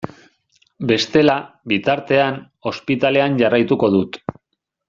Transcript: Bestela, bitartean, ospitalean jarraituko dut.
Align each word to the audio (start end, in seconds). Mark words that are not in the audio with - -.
Bestela, 0.91 1.35
bitartean, 1.73 2.41
ospitalean 2.73 3.41
jarraituko 3.43 3.95
dut. 3.99 4.23